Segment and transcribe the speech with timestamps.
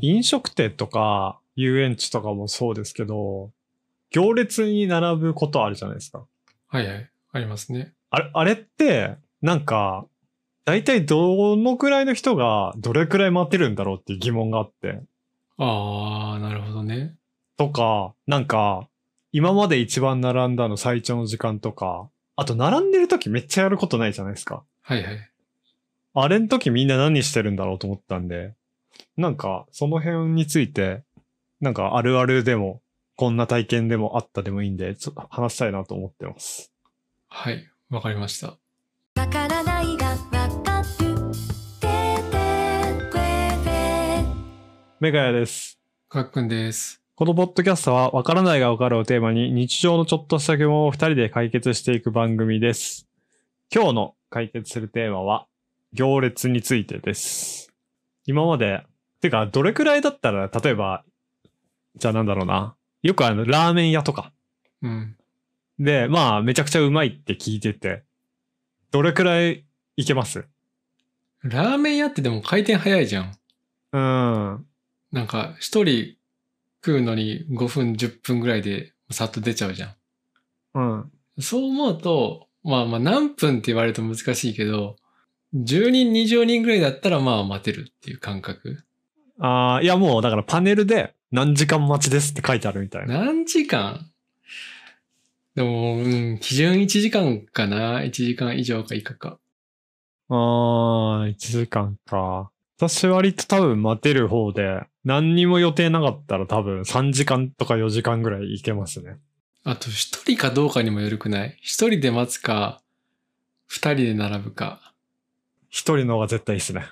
[0.00, 3.50] 飲食店とか遊園地とかもそうですけど、
[4.10, 6.24] 行列に並ぶことあるじゃないですか。
[6.68, 7.10] はいはい。
[7.32, 7.92] ありますね。
[8.10, 10.06] あれ、あれって、なんか、
[10.64, 15.00] 大体どのくらいの人がどれくらい待ってるんだろうっていう疑問があって。
[15.56, 17.14] ああ、なるほどね。
[17.56, 18.88] とか、なんか、
[19.32, 24.62] 今まで一番並んだの最長の時間とか、あと並んでる時めっちゃやることないじゃないですか。
[24.82, 25.30] はいはい。
[26.14, 28.54] あれの時みんな何してるんだろうと思ったんで、
[29.16, 31.02] なんか、その辺について、
[31.60, 32.80] なんかあるあるでも、
[33.16, 36.72] こんな体験でもあったでもいいんで、ちょっと話したいなと思ってます。
[37.26, 37.68] はい。
[37.90, 38.58] わかりました。
[39.16, 41.32] わからないがわかる
[41.80, 41.86] て
[42.30, 44.22] てくれ
[45.00, 45.80] メガヤです。
[46.08, 47.02] かっくんです。
[47.16, 53.08] このポッドキャストは、わからないがわかるをテーマに、日常のちょっとした疑問を二人で解決していく番組です。
[53.74, 55.48] 今日の解決するテーマは、
[55.92, 57.57] 行列についてです。
[58.28, 58.84] 今まで、
[59.22, 61.02] てか、どれくらいだったら、例えば、
[61.96, 62.76] じゃあなんだろうな。
[63.02, 64.32] よくあの、ラーメン屋とか。
[64.82, 65.16] うん。
[65.78, 68.04] で、まあ、めちゃくちゃうまいって聞いてて、
[68.90, 69.64] どれくらい
[69.96, 70.44] いけます？
[71.42, 73.38] ラーメン屋ってでも回転早いじゃん。
[73.92, 74.66] うん。
[75.10, 76.16] なんか、一人
[76.84, 79.94] 食うのに5分、10分ぐらいでさっと出ちゃうじゃん。
[80.74, 81.12] うん。
[81.40, 84.96] そう思うと、まあまあ何分って言われると難しいけど、
[85.54, 88.84] 10人、20人ぐらいだったらまあ待てるっていう感覚。
[89.38, 93.24] ああ、いやもう、だからパネルで何時間待ちですって書いてあるみたいな。
[93.24, 94.10] 何時間？
[95.54, 99.38] でも、うん、基準1時間かな ?1 時間以上か以下か。
[100.28, 100.36] ああ、
[101.26, 102.50] 1時間か。
[102.76, 109.16] 私割と多分待てる方で、何にも予定なかったら多分3時間とか4時間ぐらいいけますね。
[109.64, 111.56] あと、一人かどうかにもよるくない？
[111.60, 112.82] 一人で待つか、
[113.66, 114.94] 二人で並ぶか。
[115.68, 116.88] 一人の方が絶対いいっすね。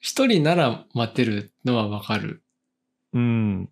[0.00, 2.42] 一人なら待てるのはわかる。
[3.12, 3.68] うん。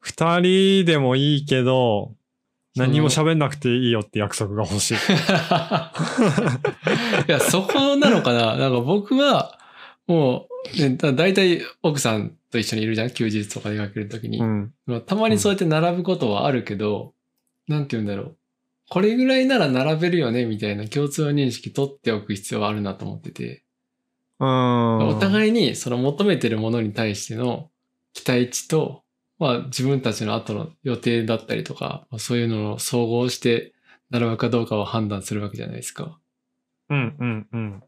[0.00, 2.14] 二人でもいいけど、
[2.76, 4.94] 何もそ喋んなくていいよって約束が欲しい。
[4.96, 4.98] い
[7.30, 8.56] や、そこなのかな？
[8.56, 9.58] なんか僕は、
[10.06, 13.10] もう、ね、だだいたい奥さんと一緒にいるじゃん？
[13.10, 14.38] 休日とか出かけるときに。
[14.38, 14.72] うん。
[14.86, 17.14] まあたまにそうやって並ぶことはあるけど、
[17.66, 18.36] なんて言うんだろう。
[18.90, 23.64] これぐらいなら並べるよねみたいな共通認識取っておく必要はあるなと思ってて。
[24.40, 25.08] うん。
[25.08, 27.70] お互いにその求めてるものに対しての
[28.12, 29.02] 期待値と、
[29.38, 33.72] まあ自分たちの後の予定だったりとか、まあそういうのを総合して
[34.10, 36.18] 並ぶかどうかを判断するわけじゃないですか。
[36.90, 37.82] うん、うん、うん。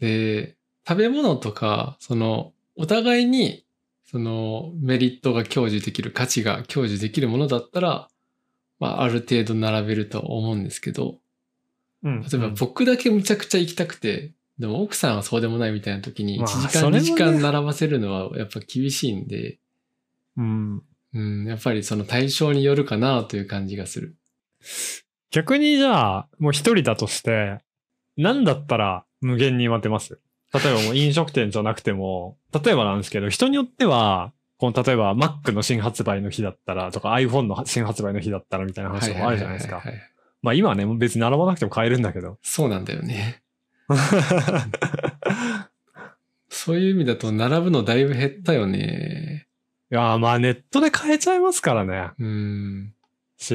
[0.00, 0.56] で、
[0.88, 3.64] 食べ物とか、その、お互いに、
[4.04, 8.08] その、メリットが享受できる、価値が享受できるものだったら、
[8.80, 11.18] まあ、ある程度並べるとは思うんですけど、
[12.02, 12.22] うん。
[12.22, 19.58] 例えば僕だけむちゃくちゃ行きたくて、でも奥さんはそうでもないみたいな時に、まあ1時間、それもね2時間並ばせるのはやっぱ厳しいんで、
[20.36, 20.82] うん。
[21.14, 24.16] うん、やっぱりその対象によるかなという感じがする。
[25.30, 27.58] 逆にじゃあ、もう一人だとして、
[28.18, 30.20] 何だったら無限に待てます？
[30.52, 39.82] 例えばもう飲食店じゃなくても、例えばなんですけど、人によっては、この例えば Mac の新発売の日だったらとか iPhone の新発売の日だったらみたいな話もあるじゃないですか
[40.42, 42.38] まあ今はね、もう別に並ばなくても買えるんだけど。
[42.42, 43.42] そうなんだよね。
[46.48, 49.46] そういう意味だと並ぶのだいぶ減ったよね。
[49.90, 52.10] いやーまあネットで買えちゃいますからね。
[52.18, 52.94] うん。
[53.36, 53.48] し、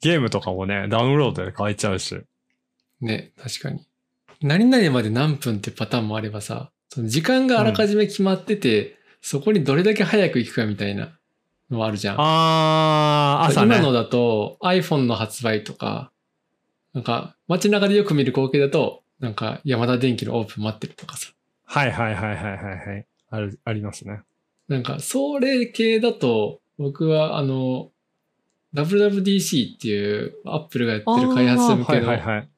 [0.00, 2.20] ゲームとかもね、ダウンロードで買えちゃうし。
[3.00, 3.86] ね、確かに。
[4.40, 11.16] 何々まで何分ってパターンもあればさ、その時間があらかじめ決まってて、そこにどれだけ早く行くかみたいな
[11.70, 12.16] のもあるじゃん。
[12.18, 13.76] あー、朝ね。
[13.76, 16.10] 今のだと iPhone の発売とか、
[16.92, 21.30] なんか街中でよく見る光景だと、なんか山田電機のオープン待ってるとかさ。
[21.64, 23.06] はいはいはいはいはいはい。
[23.30, 24.20] ある、ありますね。
[24.68, 27.90] なんか、それ系だと、僕はあの、
[28.74, 32.48] WWDC っていうアップルがやってる開発向けのはいはいはい。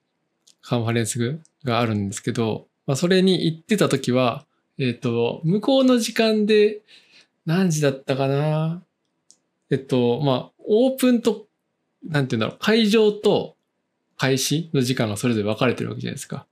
[0.63, 4.47] カンファレンスがあるんですけど、まあ、それに行ってた時は、
[4.79, 6.81] えっ、と、向こうの時間で
[7.45, 8.83] 何時だったかな？
[9.71, 11.47] えっと、まあ、オープンと、
[12.09, 13.55] なんて言うんだろう、会場と
[14.17, 16.47] 開始の時間がそれぞれ分かれてるわけじゃないですか。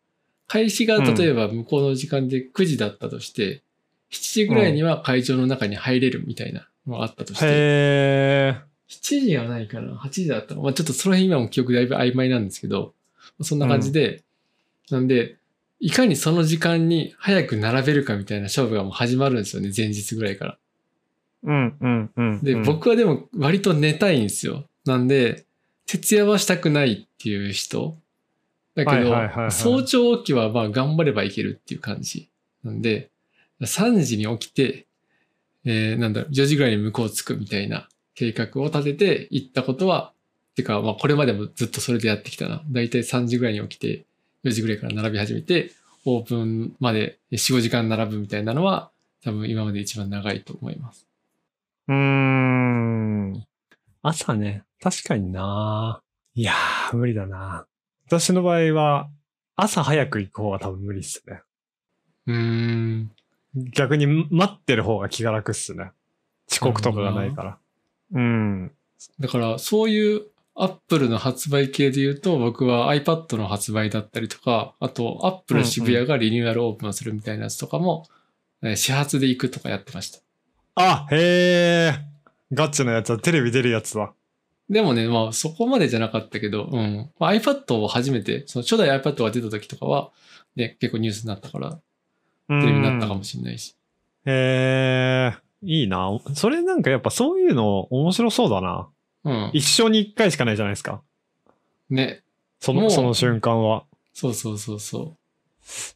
[0.53, 3.63] 開始が例えば向こうの時間で9時だったとして、
[4.11, 8.55] 7時ぐらいには会場の中に入れるみたいなのがあったとして、へ
[8.91, 12.93] 7時はないかな ?8 時だったかまあちょっとその辺今も記憶だいぶ曖昧なんですけど、
[13.41, 14.25] そんな感じで、
[14.91, 15.37] なんで、
[15.81, 20.59] いかにその時間に早く並べるかみたいな勝負がもう始まるんですよね、前日ぐらいから。
[21.47, 21.49] ー。
[21.49, 22.43] うんうんうん。
[22.43, 24.67] で、うん、僕はでも割と寝たいんですよ。
[24.85, 25.47] なんで、
[25.87, 27.97] 徹夜はしたくないっていう人。
[28.75, 32.31] だけど、早朝起きはまあ頑張ればいけるっていう感じ。
[32.65, 33.11] なんで、
[33.61, 34.87] 3時に起きて、
[35.65, 40.13] えー、なんだろう、10時ぐらいに向こう着くみたいな計画を立てて行ったことは、
[40.55, 42.63] てか、まあこれまでもずっとそれでやってきたな。
[42.69, 44.05] だいたい3時ぐらいに起きて、
[44.45, 45.71] 4時ぐらいから並び始めて、
[46.05, 48.91] オープンまで4、5時間並ぶみたいなのは、
[49.23, 51.07] 多分今まで一番長いと思います。
[51.89, 53.47] うーん。
[54.03, 56.03] 朝ね、確かにな
[56.35, 57.67] いやー、無理だな。
[58.21, 59.09] 私の場合は、
[59.57, 61.41] 朝早く行く方が多分無理っすね。
[62.27, 63.11] うーん。
[63.55, 65.93] 逆に待ってる方が気が楽っすね。
[66.51, 67.59] 遅刻とかがないから。
[68.13, 68.73] うん。
[69.19, 78.07] だから、そういうアップルの発売系で言うと、僕は iPad の発売だったりとか、あと、アップル渋谷がリニューアルオープンするみたいなやつとかも、
[78.63, 80.21] えー始発で行くとかやってました。
[80.75, 82.55] あ、へー。
[82.55, 84.13] ガチのやつはテレビ出るやつだ。
[84.71, 87.11] でもね、まあそこまでじゃなかったけど、うん。
[87.19, 90.11] まあ、iPad を初めて、その初代 iPad が出た時とかは、
[90.57, 91.81] ね、結構ニュースになったから、テ
[92.49, 93.75] テレビになったかもしれないし。
[94.25, 95.43] へー。
[95.65, 96.09] いいな。
[96.35, 98.89] それなんかやっぱそういうの面白そうだな。
[99.25, 99.51] うん。
[99.53, 101.03] 一生に一回しかないじゃないですか。
[101.89, 102.23] ね。
[102.61, 103.85] その、その瞬間は。
[104.13, 105.17] そうそうそうそ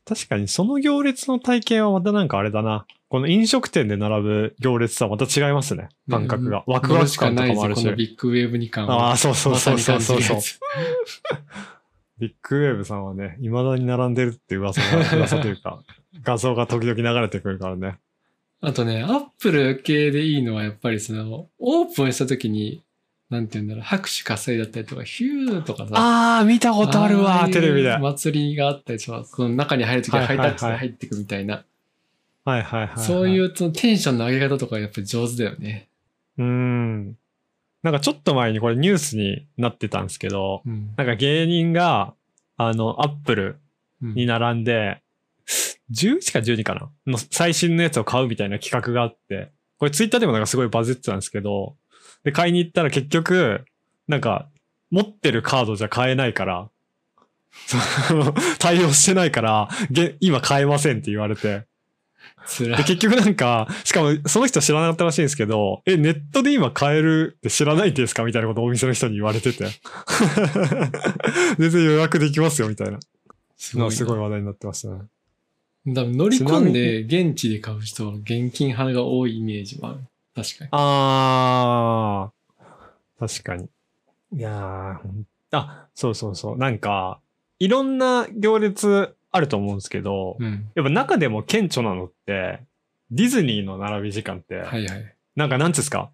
[0.05, 2.87] 確かにその行列の体験はまたなんかあれだな。
[3.09, 5.89] この飲食店で並ぶ行列とはまた違いますね。
[6.09, 6.11] う。
[6.11, 6.59] 感覚が。
[6.59, 7.93] ねワクワク感とかもあるしし。
[7.95, 10.39] ビッグウェーブに感をああ、そうそうそうそうそうそう
[12.19, 15.83] ビッグウェーブさんはね、未だに並んでるって噂が、噂というか、
[16.23, 17.99] 画像が時々流れてくるからね。
[18.61, 22.83] あとね、アップル系でいいのはやっぱりその、オープンした時に、
[23.29, 25.95] なんて言うんだろう、拍手喝采だったりとか、ヒューとかさ。
[25.97, 27.91] ああ、見たことあるわ、テレビで。
[27.91, 31.65] はい祭りがあったりとか、その中に入るときはハイタッチで入っていくみたいな。
[32.45, 32.99] はいはいはい。。
[32.99, 35.89] そういううそのテンションの上げ方とかやっぱり上手だよね。
[36.39, 37.17] うーん。
[37.83, 40.95] なんかちょっと前にこれニュースになってたんですけど、うん。
[40.97, 42.15] なんか芸人が、
[42.57, 43.59] あの、アップル
[44.03, 45.03] うんに並んで、
[45.91, 51.77] 11か12かなの最新のやつを買うみたいな企画があって、これツイッターでもなんかすごいバズってたんですけど、
[52.27, 53.65] で、買いに行ったら結局、
[54.09, 54.49] なんか、
[54.91, 56.69] 持ってるカードじゃ買えないから、
[58.59, 61.67] 対応してないから、げ今買えませんって言われて。
[62.59, 69.69] で、結局なんか、しかもその人知らなかったらしいんですけど、え、ネットで今買えるって知らないんですかみたいなことをお店の人に言われてて。
[71.61, 72.99] 全然予約できますよ、みたいな。
[73.57, 73.91] すごいな。
[73.93, 75.03] すごい話題になってましたね。
[75.95, 80.01] 多分乗り込んで現地で買う人は現金派が多いイメージはある。
[80.37, 80.71] 確かに。
[80.73, 83.69] あー、確かに。
[84.33, 85.01] いや
[85.53, 86.59] あ、そうそうそう。
[86.59, 87.21] なんか、
[87.59, 90.71] いろんな行列あると思うんですけど、うん。
[90.75, 92.61] やっぱ中でも顕著なのって、
[93.11, 95.15] ディズニーの並び時間って、はいはい。
[95.37, 96.11] なんかなんつうんですか、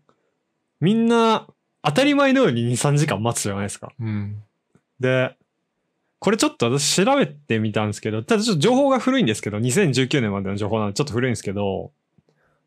[0.81, 1.49] みんな
[1.83, 3.93] 当たり前のように2、3時間待つじゃないですか。
[3.99, 4.43] うん。
[5.01, 5.37] で、
[6.21, 11.91] これちょっと私調べてみたんですけど、ただちょっと情報が古いんですけど、2019年までの情報なんでちょっと古いんですけど、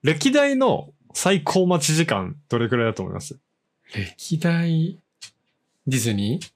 [0.03, 3.39] 歴代の最高待ち時間どれくらいだと思います？
[4.17, 4.99] 歴代
[5.87, 6.51] ディズニー？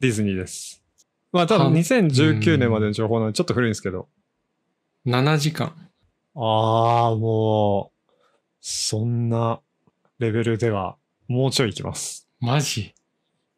[0.00, 0.82] ディズニーです。
[1.30, 4.08] まあ多分は2019年までの情報なんでちょっと古いんですけど。
[5.04, 5.74] 7時間。
[6.34, 8.10] ああ、もう、
[8.62, 9.60] そんな
[10.18, 10.96] レベルでは
[11.28, 12.26] もうちょい行きます。
[12.40, 12.94] マジ？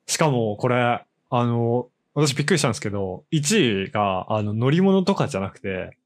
[0.06, 5.97] しかもこれ、あの、私びっくりしたんですけど、1位が、あの、乗り物とかじゃなくて、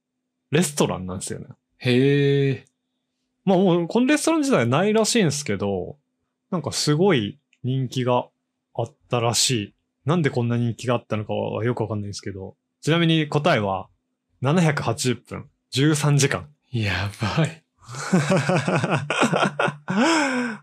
[0.51, 1.47] レストランなんですよね。
[1.79, 2.65] へえ。
[3.45, 5.97] まあもう、このレストラン時代ないらしいんですけど、
[6.51, 8.27] なんかすごい人気が
[8.75, 9.75] あったらしい。
[10.05, 13.89] なんでこんな人気があったのかはよくわかんないんですけど、ちなみに答えは、
[14.43, 16.49] 780分、13時間。
[16.73, 17.63] やばい。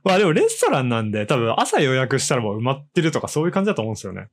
[0.04, 4.30] まあでもレストランなんで多分朝予約したらもう埋まってるとかそういう感じだと思うんですよね。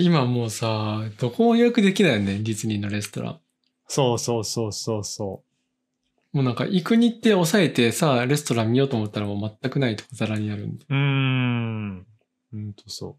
[0.00, 3.40] 今もうさ、どこも予約できないよね、ディズニーのレストラン。
[3.88, 5.42] そうそうそうそうそ
[6.32, 10.84] もうなんか行く日程抑えてさ、レストラン見ようと思ったらもう全くないとこざらにあるんで。
[10.84, 10.86] う。
[10.88, 12.06] うーん。
[12.52, 13.18] うんとそ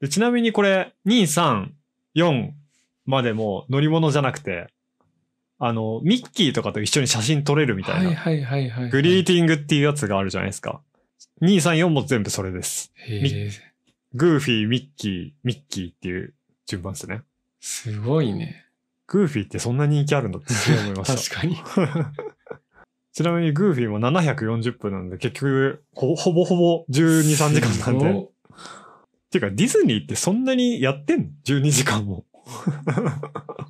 [0.00, 0.04] う。
[0.04, 1.68] でちなみにこれ、2、3、
[2.14, 2.50] 4
[3.04, 4.68] までも乗り物じゃなくて、
[5.58, 8.90] あの、ミッキーとかと一緒に写真撮れるみたいな、はいはいはいはい。
[8.90, 10.82] グリーティングっていうやつがあるじゃないですか。
[11.40, 12.92] 2、3、4も全部それです。
[12.94, 13.50] へえ、
[14.14, 16.34] グーフィー、ミッキー、ミッキーっていう
[16.66, 17.22] 順番ですね。
[17.60, 18.65] すごいね。
[19.06, 21.16] グーフィーってそんな人気あるんだってすごい思いました。
[21.22, 21.56] 確かに。
[23.12, 28.28] ちなみにグーフィーも740分なんで、結局ほ、ほぼほぼ12、3時間なんで。
[29.30, 32.24] ていうか、ディズニーってそんなにやってんの ?12 時間も。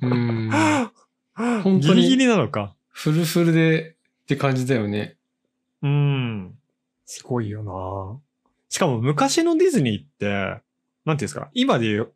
[0.01, 0.49] うん。
[1.33, 2.75] 本当にギリギリなのか。
[2.89, 5.17] フルフルでって感じだよね。
[5.81, 6.55] うん。
[7.05, 8.19] すごいよな
[8.69, 10.61] しかも昔のディズニーって、
[11.05, 12.13] なんていうんですか、今で言う、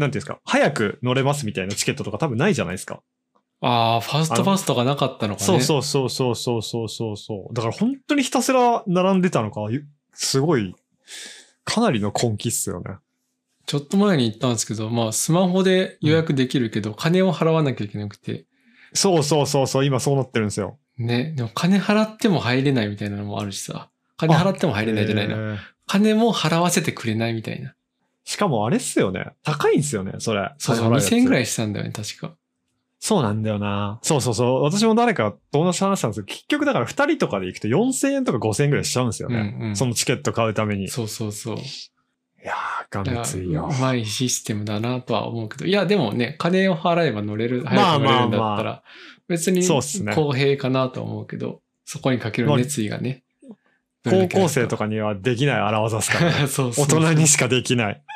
[0.00, 3.02] なんていうんですか、早く乗れますみたいなチケットとか多分ないじゃないですか。
[3.60, 5.46] ああ、ファーストパスとかなかったのかね。
[5.46, 7.54] そうそうそうそうそうそうそうそう。
[7.54, 10.74] だから本当にひたすら並んでたのか、ゆすごい、
[11.64, 12.96] かなりの根気っすよね。
[13.66, 18.46] ちょっと前に行ったんですけど、まあ、スマホで予約できるけど、金を払わなきゃいけなくて、
[18.94, 20.78] そうそうそうそう、今そうなってるんですよ。
[20.96, 23.90] ね、でも金払っても入れないみたいなのもあるしさ。
[24.16, 25.34] 金払っても入れないじゃないな。
[25.34, 25.58] えー
[25.90, 27.74] 金も払わせてくれないみたいな。
[28.30, 29.32] しかもあれっすよね。
[29.42, 30.52] 高いんすよね、それ。
[30.56, 31.42] そうそう、2000円ぐらい。
[31.42, 32.36] いしたんだよね、確か。
[33.00, 33.98] そうなんだよな。
[34.02, 34.62] そうそうそう。
[34.62, 39.58] 私も誰かと同じ話したんですけど、結局だから2人とかで行くと4000円とか5000円ぐらいしちゃうんですようんね。
[39.60, 39.76] うん。
[39.76, 40.84] そのチケット買うために。
[40.84, 41.56] いそうそうそう。
[42.44, 43.68] やー、がめついよ。
[43.68, 45.66] うまいシステムだなとは思うけど。
[45.66, 48.82] いや、でもね、金を払えば乗れる、まあ早く乗れるんだったまあら、
[49.26, 53.24] 別にそうっすね公平かなとは思うけど、そこにかける熱意がね。
[54.04, 54.84] 高校生とか。
[54.84, 56.46] かにはできない荒技ですからね。
[56.52, 58.02] そうそう大人にしかできない。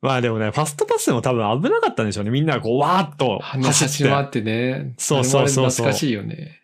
[0.00, 2.30] まあでもね、ファストパスでも多分危なかったんでしょうね。
[2.30, 3.92] みんながこう、わーっと話走って。
[3.92, 4.94] し回ってね。
[4.98, 6.60] そうそうそう懐かしいよね。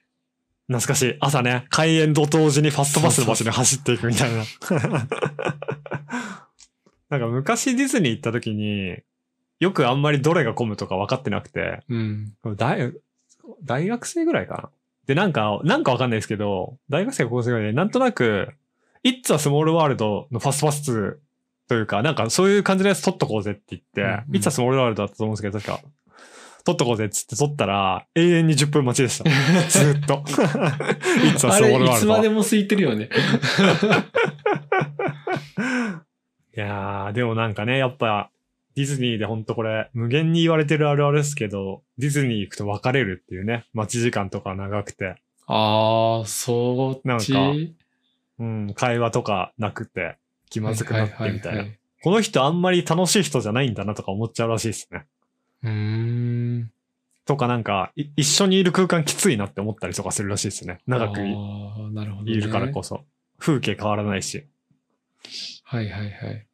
[0.66, 1.16] 懐かしい。
[1.20, 4.44] 朝ね、開園と同時にファストパスの場所に走っていくみたいな。
[7.10, 8.98] なんか昔ディズニー行った時に、
[9.60, 12.34] よくあんまりどれが混むとか分かってなくて、うん。
[12.56, 12.92] 大
[13.62, 14.70] 大学生ぐらいかな。
[15.08, 18.50] で、なんか、なんかわかんないですけど、大学生か高校生ぐらいで、なんとなく、
[19.02, 21.18] It's a Small World のファストパス
[21.66, 25.80] というか、なんかそういう感じのやつ取っとこうぜって言って、うんうん It's a Small World だったと思うんですけど、確か。
[26.62, 29.30] 取っとこうぜっつって取ったら、永遠に10分待ちでした。
[29.70, 30.22] ずーっと。
[30.28, 31.90] It's a あ Small れ、World。
[31.90, 33.08] いつまでも空いてるよね。
[36.54, 38.30] いやー、でもなんかね、やっぱ、
[38.78, 45.16] ディズニーでほんとこれ、無限に言われてるあるあるですけど、ディズニー行くと別れるっていうね、待ち時間とか長くて、
[45.48, 47.04] ああ、そっち？
[47.04, 47.74] なんか
[48.38, 50.16] うん、会話とかなくて、
[50.48, 51.64] 気まずくなってみたいな。
[52.04, 55.06] この人あんまり楽しい人じゃないんだなとか思っちゃうらしいですね。
[55.64, 55.70] うー
[56.60, 56.70] ん。
[57.26, 60.78] とかなんか、い一緒にいる空間きついなって思ったりとかするらしいですね。
[60.86, 61.20] 長く。
[61.20, 63.04] いるからこそ。
[63.38, 64.46] 風景変わらないし。
[65.64, 66.46] はいはいはい。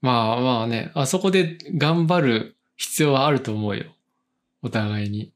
[0.00, 3.86] まあまあね、あそこで頑張る必要はあると思うよ。
[4.62, 5.20] お互いに。
[5.20, 5.32] い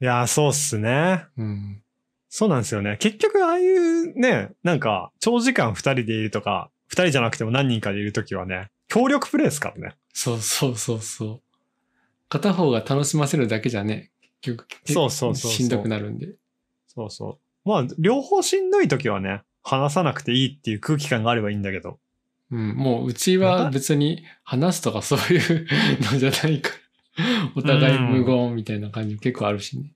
[0.00, 1.26] やー、そうっすね。
[1.36, 1.82] うん。
[2.28, 2.96] そうなんですよね。
[2.98, 9.96] 結局、ああいうね、なんか、長時間二人でいるとか、二人じゃなくても何人かでいるときはね、協力プレイですからね。
[10.12, 11.42] そうそうそうそう。
[12.28, 14.10] 片方が楽しませるだけじゃね、
[14.40, 16.34] 結局、そうそうそうそうしんどくなるんで。
[16.88, 17.68] そうそう。
[17.68, 21.98] まあ、両方しんどいときはね、話さなくていいっていう空気感があればいいんだけど。
[22.54, 25.66] うん、もううちは別に話すとかそういう
[26.12, 26.84] のじゃないから。
[27.56, 29.92] お互い無言みたいな感じ結構あるしね。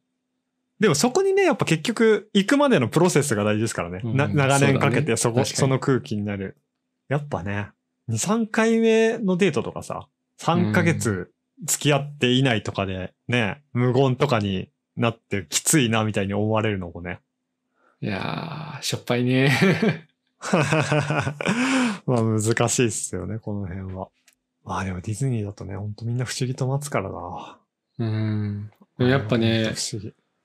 [0.80, 4.00] でもそこにね、やっぱ結局、行くまでのプロセスが大事ですからね。
[4.04, 6.56] うんな長年かけてそこ、そねの空気になる。
[7.08, 7.70] やっぱね、
[8.08, 10.08] 2、3回目のデートとかさ、
[10.40, 11.30] 3ヶ月
[11.64, 17.20] 付き合っていないとかでね、無言とかになってきついなみたいに思われるのもね。
[18.00, 19.50] いやー、しょっぱいね。
[22.08, 24.08] まあ難しいっすよね、この辺は。
[24.64, 27.58] まあでもディズニーだとね、ほんとみんな不思議と待つからな。
[27.98, 28.70] うん。
[28.98, 29.74] やっぱね。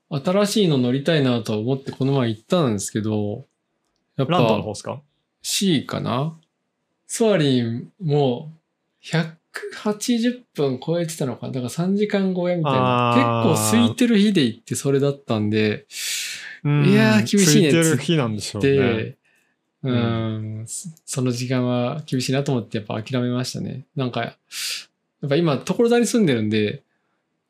[0.09, 3.45] 新しいの乗りたいなと思ってこの前行ったんですけど、
[4.15, 5.01] やっランドのぱ方っすか
[5.41, 6.37] ？C かな？
[7.07, 8.51] ソアリンも
[9.03, 11.53] 180分超えてたのかな？
[11.53, 13.13] だから3時間超えみたいな。
[13.15, 15.87] 結構空いてる日で行ってそれだったんで、
[16.63, 19.15] うんいやー厳しいね空いてる日なんでしょうね。
[19.83, 23.85] で、ううんん、そその時間は厳しいなと思ってやっぱ諦めましたね。
[23.95, 24.37] なんか、や
[25.25, 26.83] っぱ今所沢に住んでるんで、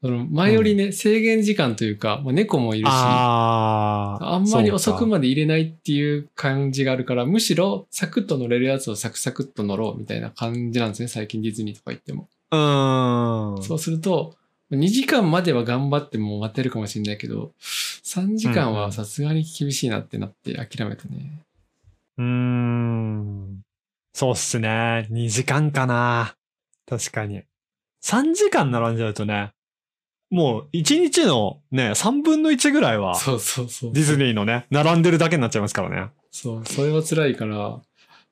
[0.04, 4.34] その前よりね、制限時間というか、まあ、猫もいるし、ああ。
[4.34, 12.28] あんまり遅くまで入れないっていう感じがあるから、むしろサクッと乗れるやつをサクサクッと乗ろうみたいな感じなんですね、最近ディズニーとか行っても。
[12.52, 13.64] うーん。
[13.64, 14.36] そうすると、
[14.72, 21.44] 2時間までは頑張っても待てるかもしれないけど、3時間はさすがに厳しいなってなって諦めたね。
[22.18, 23.62] うーん。
[24.14, 25.08] そうっすね。
[25.10, 26.36] 2時間かな。
[26.88, 27.44] 確かに。
[28.04, 29.54] 3時間並んじゃうとね、
[30.30, 33.94] もう1日のね、3分の1ぐらいは、そうそうそう。
[33.94, 36.12] ディズニーのね、並んでるだけになっちゃいますからね。
[36.32, 37.82] そう、それは辛いから、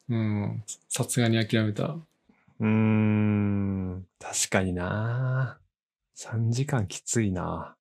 [0.10, 1.84] うん、さすがに諦めた。
[1.86, 4.06] うーん。
[4.20, 5.58] 確かにな。
[6.18, 7.76] 3時間きついな。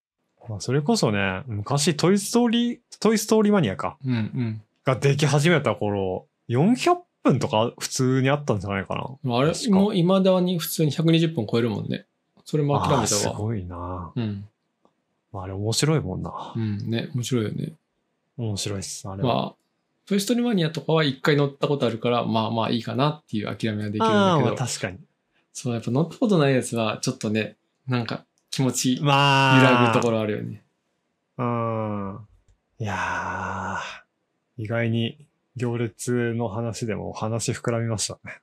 [0.47, 3.97] まあ、それこそね、昔トイストーリー、トイストーリーマニアか。
[4.05, 4.61] うんうん。
[4.85, 9.35] ができ始めた頃、400分とか普通にあったんじゃないかな。
[9.37, 12.05] あれもう未だに普通に120分超えるもんね。
[12.45, 13.07] それも諦めたわ。
[13.07, 14.11] すごいな。
[14.15, 14.45] うん。
[15.31, 16.59] まあ、あれ面白いもんなう。
[16.59, 17.73] ん、ね、面白いよね。
[18.37, 19.35] 面白いっす、あれは。
[19.35, 19.55] まあ、
[20.05, 24.97] トイストーリーマニアとかは一回乗ったことあるから、まあまあいいかなっていう諦めはできるんだけど、まあ確かに。
[25.53, 27.55] そう、やっぱ乗ったことないやつはちょっとね、
[27.87, 29.63] なんか気持ち揺まあ。
[29.63, 30.63] らぐところあるよね。
[31.37, 32.19] うん。
[32.79, 33.77] いやー、
[34.57, 38.41] 意外に行列の話でも話膨らみましたね。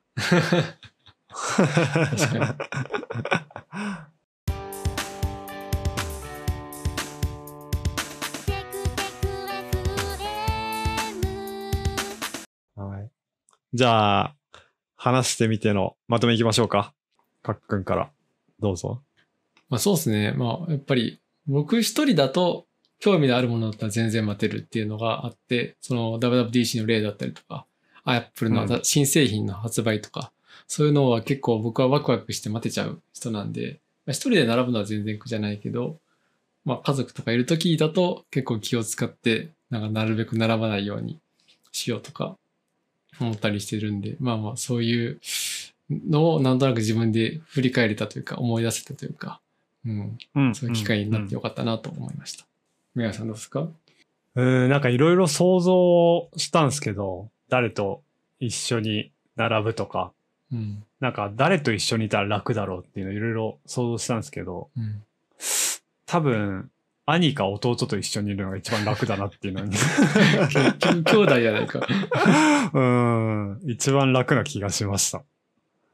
[12.75, 13.09] はい。
[13.73, 14.35] じゃあ、
[14.95, 16.93] 話してみてのまとめいきましょうか。
[17.43, 18.11] かっくんから。
[18.59, 19.01] どうぞ。
[19.69, 20.33] まあそうですね。
[20.33, 22.65] まあやっぱり僕一人だと
[22.99, 27.65] 興味のあるものだったら全然待てるっていうのがあって、その WWDC の例だったりとか、
[28.03, 28.79] Apple のうん。
[28.83, 30.31] 新製品の発売とか、
[30.67, 35.97] そういうのは結構僕はワクワクして待てちゃう人なんで、まあ、一人で並ぶのは全然苦じゃないけど、
[36.65, 41.19] まあ家族とかいる時だと結構気を使って、なんかなるべく並ばないように
[41.71, 42.35] しようとか
[43.19, 45.19] 思ったりしてるんで、まあまあそういう
[45.89, 49.39] のをなんとなく自分で振り返れたというか思い出せたというか、
[49.85, 50.55] うん、うん。
[50.55, 52.48] そういう機会になってよかかったなと思いました。
[52.95, 53.67] メガさんどうですか？
[54.35, 58.03] うん、なんかいろいろ想像したんですけど、誰と
[58.39, 60.11] 一緒に並ぶとか、
[60.51, 60.83] うん。
[60.99, 65.03] なんか誰と一緒にいたら楽だろうっていうのいろいろ想像したんですけど、うん。
[66.05, 66.69] 多分、
[67.05, 69.71] 兄か弟と一緒にいるのが一番楽だなっていうのに。
[70.49, 71.79] 結局兄弟やないか。
[72.73, 75.23] うん、一番楽な気がしました。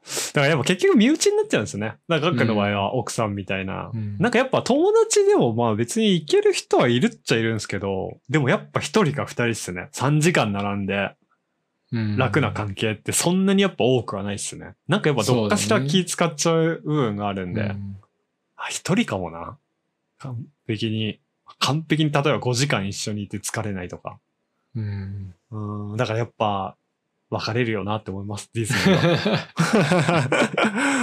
[0.06, 1.96] だからやっぱ結局身内になっちゃうんですよね。
[2.06, 3.90] なんか、の場合は奥さんみたいな。
[3.92, 9.88] うんなんかやっぱ友達でもまあ別に行ける人はいるっちゃいるんですけど、でもやっぱ一人か二人っすね。
[9.92, 11.14] 3時間並んで
[11.92, 14.74] うん楽な関係ってそんなにやっぱ多くはないっすね。
[14.88, 17.96] なんかやっぱどっかしら気使っちゃう部分があるんで、うん
[18.56, 19.58] あ、一人かもな。
[20.18, 21.20] 完璧に、
[21.58, 24.18] 完璧に例えば5時間一緒にいて疲れないとか。
[24.74, 25.34] うん。
[25.50, 26.76] うん、だからやっぱ、
[27.38, 29.48] 別れるよなって思います、ディズニーは。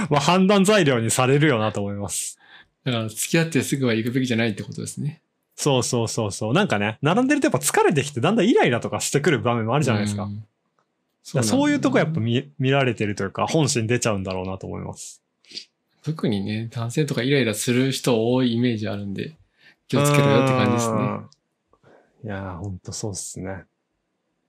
[0.10, 2.38] まあ判断材料にされるよなと思います。
[2.84, 5.22] だから付き合ってすぐは行くべきじゃないってことですね。
[5.56, 6.52] そうそうそうそう。
[6.52, 10.24] なんかね、並んでるとやっぱ疲れてきてだんだんイライラとかしてくる場面もあるじゃないですか。
[10.24, 10.44] うん
[11.24, 15.22] だからそういうとこやっぱ見見られてるというか、本心出ちゃうんだろうなと思います。
[16.02, 19.34] 特にね、男性とかイライラする人多いイメージあるんで、
[19.88, 20.98] 気をつけろよって感じですね。
[20.98, 22.28] うん。
[22.28, 23.64] いやー、ほんとそうっすね。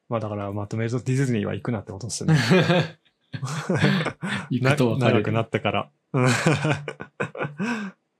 [0.09, 2.35] まあだからまとめるとディズニーは行くなってことっすね。
[4.49, 5.91] 行くと分かれるな長くなってから。
[6.13, 6.27] う ん